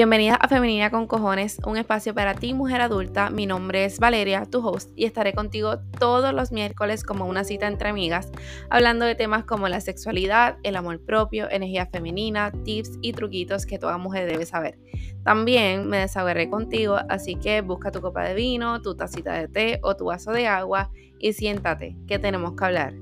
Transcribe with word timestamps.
Bienvenida 0.00 0.36
a 0.36 0.48
Femenina 0.48 0.90
con 0.90 1.06
Cojones, 1.06 1.58
un 1.66 1.76
espacio 1.76 2.14
para 2.14 2.34
ti, 2.34 2.54
mujer 2.54 2.80
adulta. 2.80 3.28
Mi 3.28 3.44
nombre 3.44 3.84
es 3.84 3.98
Valeria, 3.98 4.46
tu 4.46 4.66
host, 4.66 4.90
y 4.96 5.04
estaré 5.04 5.34
contigo 5.34 5.80
todos 5.98 6.32
los 6.32 6.52
miércoles 6.52 7.04
como 7.04 7.26
una 7.26 7.44
cita 7.44 7.66
entre 7.66 7.90
amigas, 7.90 8.32
hablando 8.70 9.04
de 9.04 9.14
temas 9.14 9.44
como 9.44 9.68
la 9.68 9.82
sexualidad, 9.82 10.56
el 10.62 10.76
amor 10.76 11.04
propio, 11.04 11.50
energía 11.50 11.84
femenina, 11.84 12.50
tips 12.64 12.92
y 13.02 13.12
truquitos 13.12 13.66
que 13.66 13.78
toda 13.78 13.98
mujer 13.98 14.26
debe 14.26 14.46
saber. 14.46 14.78
También 15.22 15.86
me 15.86 15.98
desahogaré 15.98 16.48
contigo, 16.48 16.96
así 17.10 17.34
que 17.34 17.60
busca 17.60 17.90
tu 17.90 18.00
copa 18.00 18.24
de 18.24 18.32
vino, 18.32 18.80
tu 18.80 18.96
tacita 18.96 19.34
de 19.34 19.48
té 19.48 19.80
o 19.82 19.96
tu 19.96 20.06
vaso 20.06 20.32
de 20.32 20.46
agua 20.46 20.90
y 21.18 21.34
siéntate, 21.34 21.98
que 22.08 22.18
tenemos 22.18 22.54
que 22.56 22.64
hablar. 22.64 22.94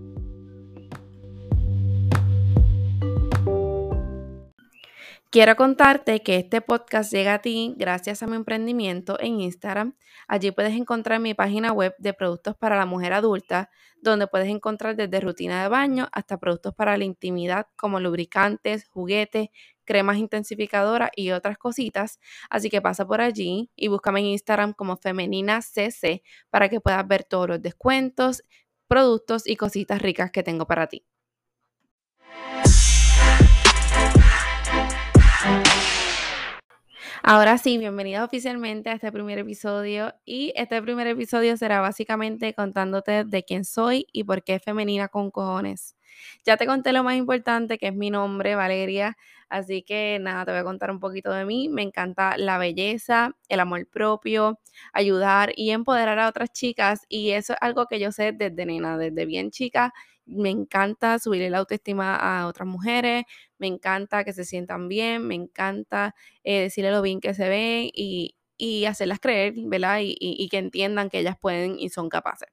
Quiero 5.31 5.57
contarte 5.57 6.23
que 6.23 6.37
este 6.37 6.63
podcast 6.63 7.13
llega 7.13 7.35
a 7.35 7.43
ti 7.43 7.75
gracias 7.77 8.23
a 8.23 8.27
mi 8.27 8.37
emprendimiento 8.37 9.21
en 9.21 9.43
Instagram. 9.43 9.95
Allí 10.27 10.53
puedes 10.53 10.73
encontrar 10.75 11.21
mi 11.21 11.35
página 11.35 11.71
web 11.71 11.95
de 11.99 12.15
productos 12.15 12.57
para 12.57 12.77
la 12.79 12.87
mujer 12.87 13.13
adulta, 13.13 13.69
donde 14.01 14.27
puedes 14.27 14.49
encontrar 14.49 14.97
desde 14.97 15.21
rutina 15.21 15.63
de 15.63 15.69
baño 15.69 16.09
hasta 16.13 16.39
productos 16.39 16.75
para 16.75 16.97
la 16.97 17.05
intimidad 17.05 17.67
como 17.77 18.01
lubricantes, 18.01 18.89
juguetes, 18.89 19.49
cremas 19.85 20.17
intensificadoras 20.17 21.11
y 21.15 21.31
otras 21.33 21.59
cositas. 21.59 22.19
Así 22.49 22.71
que 22.71 22.81
pasa 22.81 23.07
por 23.07 23.21
allí 23.21 23.71
y 23.77 23.89
búscame 23.89 24.21
en 24.21 24.27
Instagram 24.27 24.73
como 24.73 24.97
Femenina 24.97 25.61
CC 25.61 26.23
para 26.49 26.71
que 26.71 26.81
puedas 26.81 27.07
ver 27.07 27.25
todos 27.25 27.49
los 27.49 27.61
descuentos, 27.61 28.43
productos 28.87 29.47
y 29.47 29.57
cositas 29.57 30.01
ricas 30.01 30.31
que 30.31 30.43
tengo 30.43 30.67
para 30.67 30.87
ti. 30.87 31.05
Ahora 37.23 37.59
sí, 37.59 37.79
bienvenidos 37.79 38.25
oficialmente 38.25 38.91
a 38.91 38.95
este 38.95 39.11
primer 39.13 39.39
episodio 39.39 40.15
y 40.25 40.53
este 40.57 40.81
primer 40.83 41.07
episodio 41.07 41.57
será 41.57 41.81
básicamente 41.81 42.55
contándote 42.55 43.25
de 43.25 43.45
quién 43.45 43.65
soy 43.65 44.07
y 44.13 44.25
por 44.25 44.43
qué 44.43 44.59
femenina 44.61 45.09
con 45.09 45.31
cojones. 45.31 45.97
Ya 46.45 46.57
te 46.57 46.67
conté 46.67 46.93
lo 46.93 47.05
más 47.05 47.17
importante 47.17 47.79
que 47.79 47.89
es 47.89 47.95
mi 47.95 48.11
nombre, 48.11 48.55
Valeria, 48.55 49.17
así 49.49 49.83
que 49.83 50.19
nada, 50.21 50.45
te 50.45 50.51
voy 50.53 50.61
a 50.61 50.65
contar 50.65 50.91
un 50.91 51.01
poquito 51.01 51.31
de 51.33 51.45
mí. 51.45 51.69
Me 51.69 51.83
encanta 51.83 52.37
la 52.37 52.59
belleza, 52.59 53.37
el 53.49 53.61
amor 53.61 53.87
propio, 53.89 54.59
ayudar 54.93 55.53
y 55.57 55.71
empoderar 55.71 56.19
a 56.19 56.29
otras 56.29 56.53
chicas 56.53 57.03
y 57.09 57.31
eso 57.31 57.53
es 57.53 57.59
algo 57.61 57.87
que 57.87 58.01
yo 58.01 58.13
sé 58.13 58.33
desde 58.33 58.67
nena, 58.67 58.97
desde 58.99 59.27
bien 59.27 59.51
chica 59.51 59.93
me 60.29 60.51
encanta 60.51 61.19
subir 61.19 61.51
la 61.51 61.59
autoestima 61.59 62.15
a 62.17 62.47
otras 62.47 62.69
mujeres, 62.69 63.25
me 63.59 63.67
encanta 63.67 64.25
que 64.25 64.33
se 64.33 64.45
sientan 64.45 64.89
bien, 64.89 65.27
me 65.27 65.35
encanta 65.35 66.15
eh, 66.45 66.63
decirle 66.63 66.91
lo 66.91 67.03
bien 67.03 67.21
que 67.21 67.35
se 67.35 67.49
ven 67.49 67.91
y, 67.93 68.35
hacerlas 68.87 69.21
creer, 69.21 69.55
¿verdad? 69.57 70.01
Y, 70.03 70.49
que 70.51 70.59
entiendan 70.59 71.11
que 71.11 71.21
ellas 71.21 71.37
pueden 71.41 71.79
y 71.79 71.91
son 71.91 72.09
capaces. 72.09 72.49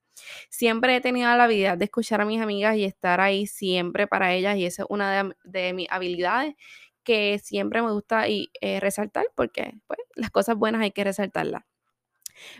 Siempre 0.49 0.95
he 0.95 1.01
tenido 1.01 1.27
la 1.35 1.45
habilidad 1.45 1.77
de 1.77 1.85
escuchar 1.85 2.21
a 2.21 2.25
mis 2.25 2.41
amigas 2.41 2.77
y 2.77 2.85
estar 2.85 3.21
ahí 3.21 3.47
siempre 3.47 4.07
para 4.07 4.33
ellas 4.33 4.57
y 4.57 4.65
esa 4.65 4.83
es 4.83 4.87
una 4.89 5.33
de, 5.43 5.73
mis 5.73 5.87
habilidades 5.89 6.55
que 7.03 7.39
siempre 7.39 7.81
me 7.81 7.91
gusta 7.91 8.27
y, 8.27 8.51
eh, 8.61 8.79
resaltar 8.79 9.27
porque 9.35 9.73
pues, 9.87 9.99
las 10.15 10.31
cosas 10.31 10.55
buenas 10.57 10.81
hay 10.81 10.91
que 10.91 11.03
resaltarlas. 11.03 11.63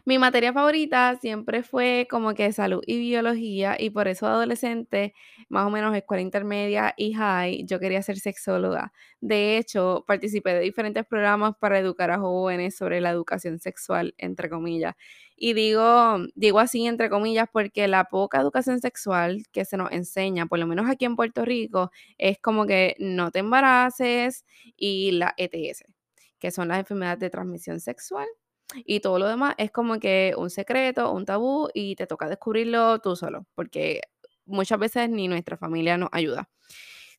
Mi 0.05 0.17
materia 0.17 0.53
favorita 0.53 1.17
siempre 1.19 1.63
fue 1.63 2.07
como 2.09 2.33
que 2.33 2.51
salud 2.53 2.81
y 2.85 2.99
biología 2.99 3.75
y 3.79 3.89
por 3.89 4.07
eso 4.07 4.27
adolescente, 4.27 5.13
más 5.49 5.65
o 5.65 5.69
menos 5.69 5.95
escuela 5.95 6.21
intermedia 6.21 6.93
y 6.97 7.13
high, 7.13 7.65
yo 7.65 7.79
quería 7.79 8.01
ser 8.01 8.19
sexóloga. 8.19 8.91
De 9.21 9.57
hecho, 9.57 10.03
participé 10.07 10.53
de 10.53 10.59
diferentes 10.61 11.05
programas 11.05 11.55
para 11.59 11.79
educar 11.79 12.11
a 12.11 12.19
jóvenes 12.19 12.75
sobre 12.77 13.01
la 13.01 13.09
educación 13.11 13.59
sexual, 13.59 14.13
entre 14.17 14.49
comillas. 14.49 14.95
Y 15.37 15.53
digo, 15.53 16.17
digo 16.35 16.59
así, 16.59 16.85
entre 16.87 17.09
comillas, 17.09 17.47
porque 17.51 17.87
la 17.87 18.05
poca 18.05 18.39
educación 18.39 18.79
sexual 18.79 19.43
que 19.51 19.65
se 19.65 19.77
nos 19.77 19.91
enseña, 19.91 20.45
por 20.45 20.59
lo 20.59 20.67
menos 20.67 20.89
aquí 20.89 21.05
en 21.05 21.15
Puerto 21.15 21.43
Rico, 21.45 21.91
es 22.17 22.39
como 22.39 22.65
que 22.65 22.95
no 22.99 23.31
te 23.31 23.39
embaraces 23.39 24.45
y 24.77 25.11
la 25.11 25.33
ETS, 25.37 25.83
que 26.39 26.51
son 26.51 26.69
las 26.69 26.79
enfermedades 26.79 27.19
de 27.19 27.29
transmisión 27.29 27.79
sexual 27.81 28.27
y 28.85 28.99
todo 29.01 29.19
lo 29.19 29.27
demás 29.27 29.55
es 29.57 29.71
como 29.71 29.99
que 29.99 30.33
un 30.37 30.49
secreto, 30.49 31.11
un 31.13 31.25
tabú 31.25 31.69
y 31.73 31.95
te 31.95 32.07
toca 32.07 32.27
descubrirlo 32.29 32.99
tú 32.99 33.15
solo, 33.15 33.45
porque 33.55 34.01
muchas 34.45 34.79
veces 34.79 35.09
ni 35.09 35.27
nuestra 35.27 35.57
familia 35.57 35.97
nos 35.97 36.09
ayuda. 36.11 36.49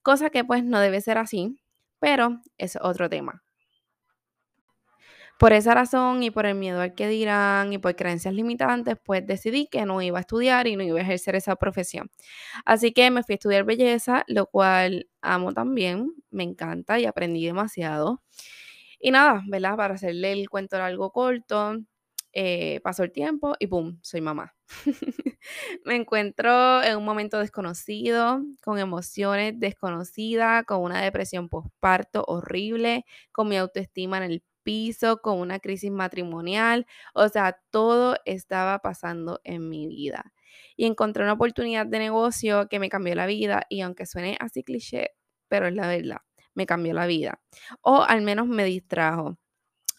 Cosa 0.02 0.30
que 0.30 0.44
pues 0.44 0.64
no 0.64 0.80
debe 0.80 1.00
ser 1.00 1.18
así, 1.18 1.58
pero 2.00 2.40
es 2.58 2.78
otro 2.80 3.08
tema. 3.10 3.42
Por 5.38 5.52
esa 5.52 5.74
razón 5.74 6.22
y 6.22 6.30
por 6.30 6.46
el 6.46 6.54
miedo 6.54 6.80
al 6.80 6.94
que 6.94 7.08
dirán 7.08 7.72
y 7.72 7.78
por 7.78 7.94
creencias 7.94 8.32
limitantes, 8.34 8.96
pues 9.04 9.26
decidí 9.26 9.66
que 9.66 9.84
no 9.84 10.00
iba 10.00 10.16
a 10.18 10.20
estudiar 10.22 10.66
y 10.66 10.76
no 10.76 10.82
iba 10.82 10.98
a 10.98 11.02
ejercer 11.02 11.34
esa 11.36 11.56
profesión. 11.56 12.10
Así 12.64 12.92
que 12.92 13.10
me 13.10 13.22
fui 13.22 13.34
a 13.34 13.36
estudiar 13.36 13.64
belleza, 13.64 14.24
lo 14.28 14.46
cual 14.46 15.08
amo 15.20 15.52
también, 15.52 16.12
me 16.30 16.44
encanta 16.44 16.98
y 16.98 17.04
aprendí 17.06 17.44
demasiado. 17.44 18.22
Y 19.00 19.10
nada, 19.10 19.42
¿verdad? 19.48 19.76
Para 19.76 19.94
hacerle 19.94 20.32
el 20.32 20.48
cuento 20.48 20.76
algo 20.82 21.10
corto, 21.12 21.76
eh, 22.32 22.80
pasó 22.82 23.02
el 23.04 23.12
tiempo 23.12 23.54
y 23.58 23.66
¡pum! 23.66 23.98
Soy 24.02 24.20
mamá. 24.20 24.54
me 25.84 25.96
encuentro 25.96 26.82
en 26.82 26.96
un 26.98 27.04
momento 27.04 27.38
desconocido, 27.38 28.42
con 28.62 28.78
emociones 28.78 29.54
desconocidas, 29.58 30.64
con 30.64 30.82
una 30.82 31.02
depresión 31.02 31.48
postparto 31.48 32.24
horrible, 32.26 33.04
con 33.32 33.48
mi 33.48 33.56
autoestima 33.56 34.18
en 34.18 34.24
el 34.24 34.42
piso, 34.64 35.18
con 35.22 35.38
una 35.38 35.60
crisis 35.60 35.90
matrimonial. 35.90 36.86
O 37.14 37.28
sea, 37.28 37.58
todo 37.70 38.16
estaba 38.24 38.80
pasando 38.80 39.40
en 39.44 39.68
mi 39.68 39.86
vida. 39.88 40.32
Y 40.76 40.86
encontré 40.86 41.22
una 41.22 41.34
oportunidad 41.34 41.86
de 41.86 41.98
negocio 41.98 42.68
que 42.68 42.78
me 42.80 42.88
cambió 42.90 43.14
la 43.14 43.26
vida 43.26 43.64
y 43.70 43.80
aunque 43.82 44.06
suene 44.06 44.36
así 44.40 44.62
cliché, 44.64 45.12
pero 45.48 45.68
es 45.68 45.74
la 45.74 45.88
verdad 45.88 46.25
me 46.56 46.66
cambió 46.66 46.94
la 46.94 47.06
vida. 47.06 47.40
O 47.82 48.02
al 48.02 48.22
menos 48.22 48.48
me 48.48 48.64
distrajo. 48.64 49.38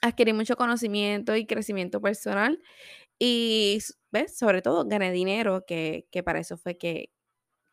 Adquirí 0.01 0.33
mucho 0.33 0.57
conocimiento 0.57 1.35
y 1.35 1.45
crecimiento 1.45 2.01
personal 2.01 2.61
y, 3.19 3.79
¿ves? 4.11 4.37
Sobre 4.37 4.61
todo 4.61 4.85
gané 4.85 5.11
dinero, 5.11 5.65
que, 5.65 6.07
para 6.25 6.39
eso 6.39 6.57
fue 6.57 6.77
que, 6.77 7.11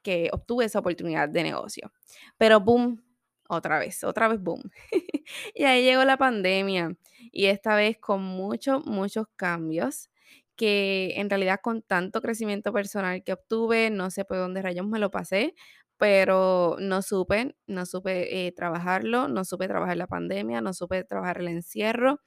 que 0.02 0.30
obtuve 0.32 0.66
esa 0.66 0.80
oportunidad 0.80 1.28
de 1.28 1.42
negocio. 1.42 1.92
Pero 2.38 2.60
boom, 2.60 3.02
otra 3.48 3.78
vez, 3.78 4.04
otra 4.04 4.28
vez 4.28 4.40
boom. 4.40 4.62
y 5.54 5.64
ahí 5.64 5.84
llegó 5.84 6.04
la 6.04 6.16
pandemia 6.16 6.96
y 7.32 7.46
esta 7.46 7.76
vez 7.76 7.98
con 7.98 8.22
muchos, 8.22 8.86
muchos 8.86 9.26
cambios 9.36 10.10
que 10.56 11.14
en 11.16 11.30
realidad 11.30 11.60
con 11.62 11.82
tanto 11.82 12.20
crecimiento 12.22 12.72
personal 12.72 13.22
que 13.24 13.32
obtuve, 13.34 13.90
no 13.90 14.10
sé 14.10 14.24
por 14.24 14.38
dónde 14.38 14.62
rayos 14.62 14.86
me 14.86 14.98
lo 14.98 15.10
pasé, 15.10 15.54
pero 15.98 16.76
no 16.80 17.02
supe, 17.02 17.56
no 17.66 17.86
supe 17.86 18.46
eh, 18.46 18.52
trabajarlo, 18.52 19.28
no 19.28 19.44
supe 19.44 19.68
trabajar 19.68 19.96
la 19.96 20.06
pandemia, 20.08 20.60
no 20.60 20.74
supe 20.74 21.04
trabajar 21.04 21.38
el 21.40 21.48
encierro. 21.48 22.20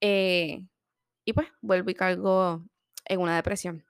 Eh, 0.00 0.60
y 1.26 1.34
pues 1.34 1.48
vuelvo 1.62 1.90
y 1.90 1.94
cargo 1.94 2.64
en 3.06 3.20
una 3.20 3.36
depresión. 3.36 3.84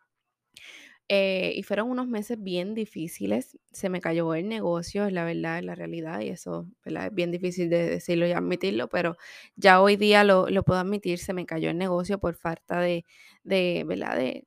Eh, 1.10 1.54
y 1.56 1.62
fueron 1.62 1.90
unos 1.90 2.06
meses 2.06 2.42
bien 2.42 2.74
difíciles. 2.74 3.58
Se 3.72 3.88
me 3.88 4.00
cayó 4.00 4.34
el 4.34 4.48
negocio, 4.48 5.06
es 5.06 5.12
la 5.12 5.24
verdad, 5.24 5.58
es 5.58 5.64
la 5.64 5.74
realidad, 5.74 6.20
y 6.20 6.28
eso 6.28 6.66
es 6.84 7.14
bien 7.14 7.30
difícil 7.30 7.70
de 7.70 7.88
decirlo 7.88 8.26
y 8.26 8.32
admitirlo, 8.32 8.88
pero 8.88 9.16
ya 9.56 9.80
hoy 9.80 9.96
día 9.96 10.22
lo, 10.24 10.46
puedo 10.64 10.80
admitir, 10.80 11.18
se 11.18 11.32
me 11.32 11.46
cayó 11.46 11.70
el 11.70 11.78
negocio 11.78 12.18
por 12.18 12.34
falta 12.34 12.80
de, 12.80 13.04
de 13.42 13.84
¿verdad? 13.86 14.16
De, 14.16 14.46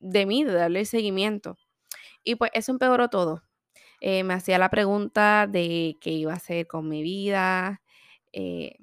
de 0.00 0.26
mí, 0.26 0.44
de 0.44 0.52
darle 0.52 0.84
seguimiento. 0.84 1.56
Y 2.24 2.36
pues 2.36 2.50
eso 2.54 2.72
empeoró 2.72 3.08
todo. 3.10 3.42
Eh, 4.00 4.24
me 4.24 4.34
hacía 4.34 4.58
la 4.58 4.70
pregunta 4.70 5.46
de 5.48 5.98
qué 6.00 6.10
iba 6.12 6.32
a 6.32 6.36
hacer 6.36 6.66
con 6.66 6.88
mi 6.88 7.02
vida, 7.02 7.82
eh, 8.32 8.78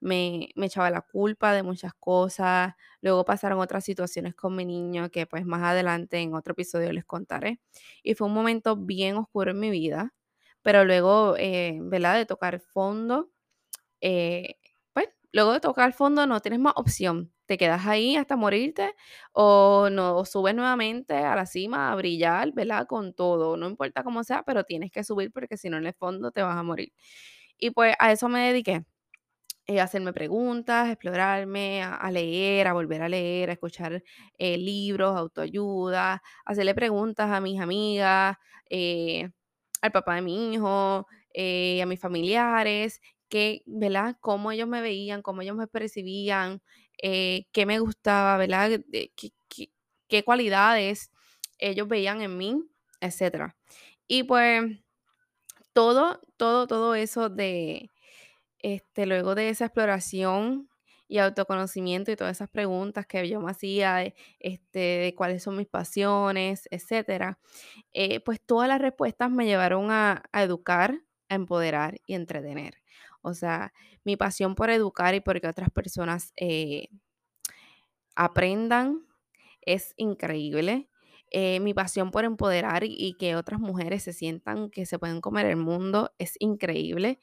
me, 0.00 0.50
echaba 0.56 0.90
la 0.90 1.02
culpa 1.02 1.52
de 1.52 1.62
muchas 1.62 1.92
cosas, 1.94 2.74
luego 3.00 3.24
pasaron 3.24 3.60
otras 3.60 3.84
situaciones 3.84 4.34
con 4.34 4.56
mi 4.56 4.64
niño 4.64 5.10
que 5.10 5.26
pues 5.26 5.44
más 5.46 5.62
adelante 5.62 6.18
en 6.18 6.34
otro 6.34 6.52
episodio 6.52 6.92
les 6.92 7.04
contaré. 7.04 7.60
Y 8.02 8.14
fue 8.14 8.26
un 8.28 8.34
momento 8.34 8.76
bien 8.76 9.16
oscuro 9.16 9.50
en 9.52 9.60
mi 9.60 9.70
vida, 9.70 10.14
pero 10.62 10.84
luego, 10.84 11.36
eh, 11.38 11.78
¿verdad? 11.82 12.16
De 12.16 12.26
tocar 12.26 12.60
fondo, 12.60 13.30
pues 14.92 15.08
luego 15.32 15.52
de 15.52 15.60
tocar 15.60 15.92
fondo 15.92 16.26
no 16.26 16.40
tienes 16.40 16.60
más 16.60 16.74
opción 16.76 17.32
te 17.48 17.56
quedas 17.58 17.86
ahí 17.86 18.14
hasta 18.16 18.36
morirte 18.36 18.94
o 19.32 19.88
no 19.90 20.24
subes 20.26 20.54
nuevamente 20.54 21.14
a 21.16 21.34
la 21.34 21.46
cima 21.46 21.90
a 21.92 21.96
brillar, 21.96 22.52
¿verdad? 22.52 22.86
Con 22.86 23.14
todo, 23.14 23.56
no 23.56 23.68
importa 23.68 24.04
cómo 24.04 24.22
sea, 24.22 24.42
pero 24.44 24.64
tienes 24.64 24.90
que 24.92 25.02
subir 25.02 25.32
porque 25.32 25.56
si 25.56 25.70
no 25.70 25.78
en 25.78 25.86
el 25.86 25.94
fondo 25.94 26.30
te 26.30 26.42
vas 26.42 26.56
a 26.58 26.62
morir. 26.62 26.92
Y 27.58 27.70
pues 27.70 27.94
a 27.98 28.12
eso 28.12 28.28
me 28.28 28.40
dediqué. 28.48 28.84
Eh, 29.70 29.80
hacerme 29.82 30.14
preguntas, 30.14 30.88
explorarme, 30.88 31.82
a, 31.82 32.10
leer, 32.10 32.66
a 32.68 32.72
volver 32.72 33.02
a 33.02 33.08
leer, 33.08 33.50
a 33.50 33.52
escuchar 33.52 34.02
eh, 34.38 34.56
libros, 34.56 35.14
autoayuda, 35.14 36.22
hacerle 36.46 36.74
preguntas 36.74 37.30
a 37.30 37.38
mis 37.42 37.60
amigas, 37.60 38.38
eh, 38.70 39.28
al 39.82 39.92
papá 39.92 40.14
de 40.14 40.22
mi 40.22 40.54
hijo, 40.54 41.06
a 41.06 41.86
mis 41.86 42.00
familiares, 42.00 43.02
qué, 43.28 43.62
¿verdad? 43.66 44.16
Cómo 44.20 44.52
ellos 44.52 44.68
me 44.68 44.80
veían, 44.80 45.20
cómo 45.20 45.42
ellos 45.42 45.56
me 45.56 45.66
percibían, 45.66 46.62
qué 46.98 47.64
me 47.66 47.78
gustaba, 47.78 48.38
¿verdad? 48.38 48.80
qué, 48.90 49.12
qué, 49.48 49.70
qué 50.08 50.24
cualidades 50.24 51.10
ellos 51.58 51.88
veían 51.88 52.22
en 52.22 52.38
mí, 52.38 52.62
etcétera. 53.00 53.54
Y 54.08 54.22
pues 54.24 54.64
todo, 55.74 56.20
todo, 56.36 56.66
todo 56.66 56.94
eso 56.94 57.28
de, 57.28 57.90
este, 58.60 59.06
luego 59.06 59.34
de 59.34 59.50
esa 59.50 59.66
exploración 59.66 60.68
y 61.08 61.18
autoconocimiento 61.18 62.10
y 62.12 62.16
todas 62.16 62.36
esas 62.36 62.50
preguntas 62.50 63.06
que 63.06 63.26
yo 63.28 63.40
me 63.40 63.50
hacía, 63.50 64.14
este, 64.38 64.78
de 64.78 65.14
cuáles 65.16 65.42
son 65.42 65.56
mis 65.56 65.66
pasiones, 65.66 66.68
etcétera, 66.70 67.38
eh, 67.92 68.20
pues 68.20 68.40
todas 68.44 68.68
las 68.68 68.80
respuestas 68.80 69.30
me 69.30 69.46
llevaron 69.46 69.90
a, 69.90 70.22
educar, 70.34 71.00
a 71.30 71.34
empoderar 71.34 71.98
y 72.06 72.14
entretener. 72.14 72.82
O 73.22 73.34
sea, 73.34 73.72
mi 74.04 74.16
pasión 74.16 74.54
por 74.54 74.70
educar 74.70 75.14
y 75.14 75.20
porque 75.20 75.48
otras 75.48 75.70
personas 75.70 76.32
eh, 76.36 76.88
aprendan 78.14 79.06
es 79.62 79.94
increíble. 79.96 80.88
Eh, 81.30 81.60
mi 81.60 81.74
pasión 81.74 82.10
por 82.10 82.24
empoderar 82.24 82.84
y 82.84 83.14
que 83.18 83.36
otras 83.36 83.60
mujeres 83.60 84.02
se 84.02 84.14
sientan 84.14 84.70
que 84.70 84.86
se 84.86 84.98
pueden 84.98 85.20
comer 85.20 85.46
el 85.46 85.56
mundo 85.56 86.12
es 86.18 86.36
increíble. 86.38 87.20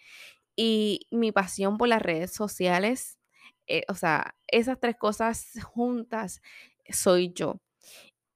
Y 0.56 1.08
mi 1.12 1.32
pasión 1.32 1.78
por 1.78 1.90
las 1.90 2.02
redes 2.02 2.32
sociales, 2.34 3.20
eh, 3.68 3.84
o 3.90 3.96
sea, 3.96 4.36
esas 4.48 4.80
tres 4.80 4.96
cosas 4.98 5.52
juntas 5.64 6.42
soy 6.90 7.34
yo. 7.34 7.62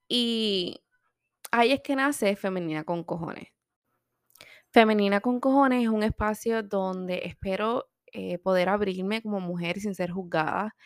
Y 0.08 0.82
ahí 1.52 1.72
es 1.72 1.80
que 1.82 1.96
nace 1.96 2.36
Femenina 2.36 2.84
con 2.84 3.04
Cojones. 3.04 3.48
Femenina 4.72 5.20
con 5.20 5.40
Cojones 5.40 5.82
es 5.82 5.88
un 5.88 6.02
espacio 6.02 6.62
donde 6.62 7.22
espero 7.24 7.90
eh, 8.12 8.38
poder 8.38 8.68
abrirme 8.68 9.22
como 9.22 9.40
mujer 9.40 9.80
sin 9.80 9.94
ser 9.94 10.10
juzgada, 10.10 10.76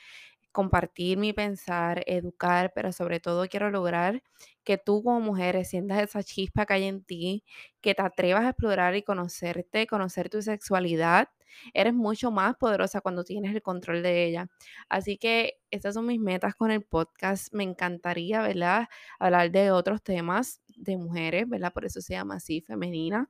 compartir 0.54 1.18
mi 1.18 1.32
pensar, 1.32 2.04
educar, 2.06 2.72
pero 2.74 2.92
sobre 2.92 3.20
todo 3.20 3.48
quiero 3.48 3.70
lograr 3.70 4.22
que 4.64 4.78
tú 4.78 5.02
como 5.02 5.20
mujer 5.20 5.62
sientas 5.66 6.00
esa 6.02 6.22
chispa 6.22 6.64
que 6.64 6.74
hay 6.74 6.84
en 6.84 7.04
ti, 7.04 7.44
que 7.80 7.94
te 7.94 8.02
atrevas 8.02 8.44
a 8.44 8.50
explorar 8.50 8.94
y 8.96 9.02
conocerte, 9.02 9.86
conocer 9.88 10.30
tu 10.30 10.40
sexualidad. 10.42 11.28
Eres 11.74 11.92
mucho 11.94 12.30
más 12.30 12.56
poderosa 12.56 13.00
cuando 13.00 13.24
tienes 13.24 13.54
el 13.54 13.62
control 13.62 14.02
de 14.02 14.24
ella. 14.26 14.48
Así 14.88 15.18
que 15.18 15.54
estas 15.70 15.94
son 15.94 16.06
mis 16.06 16.20
metas 16.20 16.54
con 16.54 16.70
el 16.70 16.82
podcast. 16.84 17.52
Me 17.52 17.64
encantaría, 17.64 18.40
¿verdad? 18.42 18.88
Hablar 19.18 19.50
de 19.50 19.72
otros 19.72 20.02
temas 20.02 20.62
de 20.76 20.96
mujeres, 20.96 21.48
¿verdad? 21.48 21.72
Por 21.72 21.84
eso 21.84 22.00
se 22.00 22.14
llama 22.14 22.36
así, 22.36 22.60
femenina 22.60 23.28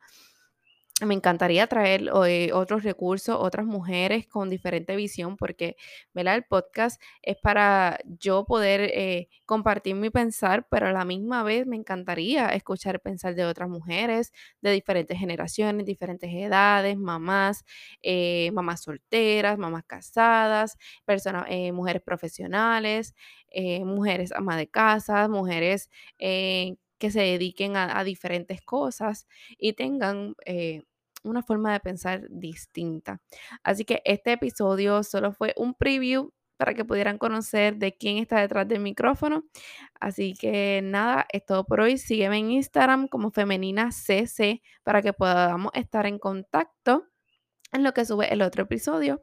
me 1.02 1.14
encantaría 1.14 1.66
traer 1.66 2.08
eh, 2.26 2.52
otros 2.52 2.84
recursos, 2.84 3.36
otras 3.40 3.66
mujeres 3.66 4.28
con 4.28 4.48
diferente 4.48 4.94
visión, 4.94 5.36
porque 5.36 5.76
el 6.14 6.44
podcast 6.44 7.00
es 7.20 7.36
para 7.36 7.98
yo 8.20 8.44
poder 8.44 8.80
eh, 8.94 9.28
compartir 9.44 9.96
mi 9.96 10.10
pensar, 10.10 10.66
pero 10.70 10.86
a 10.86 10.92
la 10.92 11.04
misma 11.04 11.42
vez 11.42 11.66
me 11.66 11.74
encantaría 11.76 12.48
escuchar 12.50 13.00
pensar 13.00 13.34
de 13.34 13.44
otras 13.44 13.68
mujeres 13.68 14.32
de 14.60 14.70
diferentes 14.70 15.18
generaciones, 15.18 15.84
diferentes 15.84 16.30
edades, 16.32 16.96
mamás, 16.96 17.64
eh, 18.02 18.50
mamás 18.52 18.82
solteras, 18.82 19.58
mamás 19.58 19.82
casadas, 19.86 20.76
personas, 21.04 21.46
mujeres 21.72 22.02
profesionales, 22.02 23.14
mujeres 23.84 24.32
ama 24.32 24.56
de 24.56 24.68
casa, 24.68 25.28
mujeres 25.28 25.90
que 27.04 27.10
se 27.10 27.20
dediquen 27.20 27.76
a, 27.76 28.02
diferentes 28.02 28.62
cosas 28.62 29.26
y 29.58 29.74
tengan 29.74 30.34
eh, 30.46 30.84
una 31.22 31.42
forma 31.42 31.70
de 31.74 31.80
pensar 31.80 32.26
distinta. 32.30 33.20
Así 33.62 33.84
que 33.84 34.00
este 34.06 34.32
episodio 34.32 35.02
solo 35.02 35.30
fue 35.30 35.52
un 35.58 35.74
preview 35.74 36.32
para 36.56 36.72
que 36.72 36.86
pudieran 36.86 37.18
conocer 37.18 37.76
de 37.76 37.94
quién 37.94 38.16
está 38.16 38.40
detrás 38.40 38.66
del 38.66 38.80
micrófono. 38.80 39.44
Así 40.00 40.32
que 40.32 40.80
nada, 40.82 41.26
es 41.30 41.44
todo 41.44 41.66
por 41.66 41.80
hoy. 41.80 41.98
Sígueme 41.98 42.38
en 42.38 42.52
Instagram 42.52 43.08
como 43.08 43.30
Femenina 43.30 43.92
CC 43.92 44.62
para 44.82 45.02
que 45.02 45.12
podamos 45.12 45.72
estar 45.74 46.06
en 46.06 46.18
contacto 46.18 47.04
en 47.70 47.84
lo 47.84 47.92
que 47.92 48.06
sube 48.06 48.32
el 48.32 48.40
otro 48.40 48.62
episodio. 48.62 49.22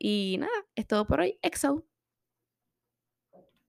Y 0.00 0.38
nada, 0.40 0.66
es 0.74 0.88
todo 0.88 1.06
por 1.06 1.20
hoy. 1.20 1.38
EXO. 1.42 1.91